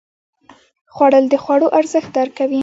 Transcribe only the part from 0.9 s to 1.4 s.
خوړل د